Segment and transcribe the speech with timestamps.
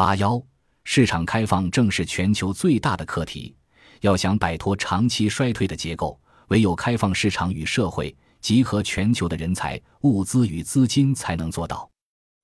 [0.00, 0.42] 八幺，
[0.82, 3.54] 市场开放正是全球最大的课题。
[4.00, 11.86] 要想摆脱长期衰退的结构，唯有开放市场与社会，集合全球的人才、物资与资金，才能做到。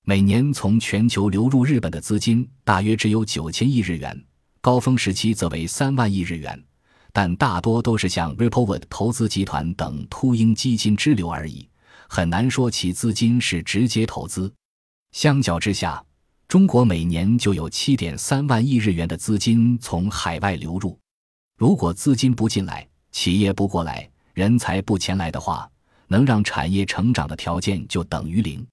[0.04, 4.23] 每年从全球流入日本的资金大约只有九千亿日元，
[4.61, 6.62] 高峰时期则为三万亿日元，
[7.11, 11.66] 但大多都是像 Ripplewood 投资集团等秃鹰基金支流而已，
[12.07, 14.52] 很难说其资金是直接投资。
[15.12, 16.04] 相较之下，
[16.48, 20.96] 中国每年就有七点三万亿日元的资金从海外流入。
[21.59, 25.68] 如果资金不进来，企业不过来，人才不前来的话，
[26.06, 28.64] 能让产业成长的条件就等于零，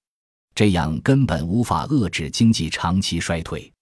[0.54, 3.72] 这样根本无法遏制经济长期衰退。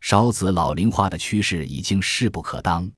[0.00, 2.90] 少子老龄化的趋势已经势不可当，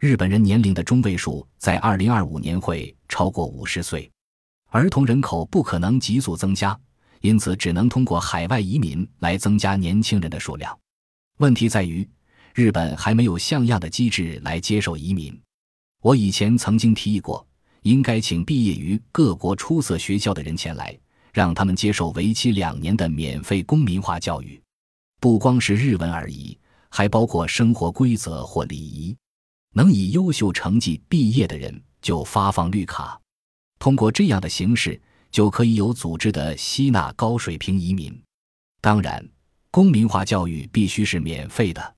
[0.00, 4.10] 日本人年龄的中位数在二零二五年会超过五十岁，
[4.70, 6.78] 儿童人口不可能急速增加，
[7.22, 10.78] 因此只能通过海外移民来增加年轻人的数量。
[11.38, 12.06] 问题在于。
[12.54, 15.34] 日本还没有像样的机制来接受移民。
[16.02, 17.46] 我以前曾经提议过，
[17.80, 20.94] 应该请毕业于各国出色学校的人前来，
[21.32, 24.60] 让他们接受为期两年的免费公民化教育，
[25.18, 26.58] 不光是日文而已，
[26.90, 29.16] 还包括生活规则或礼仪。
[29.74, 33.18] 能以优秀成绩毕业的人就发放绿卡，
[33.78, 35.00] 通过这样的形式，
[35.32, 38.16] 就可以有组织的吸纳高水平移民。
[38.80, 39.26] 当然，
[39.70, 41.94] 公民化教育必须是免费的。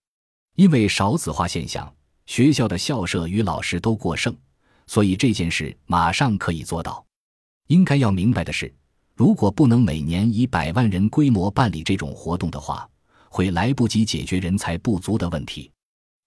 [0.55, 1.93] 因为少子化现象，
[2.27, 4.35] 学校的校舍与老师都过剩，
[4.87, 7.05] 所以这件事马上可以做到。
[7.67, 8.73] 应该要明白的是，
[9.17, 12.89] 如果不能每年以百万人规模办理这种活动的话，
[13.29, 15.73] 会来不及解决人才不足的问题。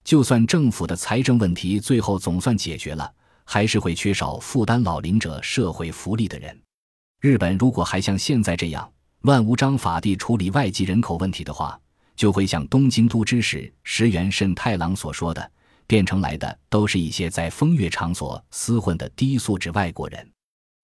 [0.04, 3.10] 就算政府的财政问题最后总算解决了，
[3.44, 6.58] 还是会缺少负担老龄者社会福利的人。
[7.20, 8.88] 日本如果还像现在这样
[9.22, 11.78] 乱无章法地处理外籍人口问题的话，
[12.14, 15.50] 就会像东京都知事石原慎太郎所说的，
[15.88, 20.30] 变成来的都是一些在风月场所厮混的低素质外国人，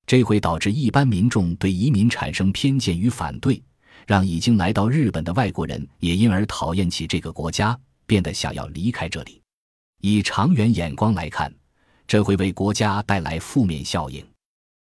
[0.08, 3.62] 这会导致一般民众对移民产生偏见与反对，
[4.04, 9.40] 让已经来到日本的外国人也因而讨厌起这个国家，变得想要离开这里。
[10.00, 11.54] 以长远眼光来看，
[12.08, 14.26] 这会为国家带来负面效应。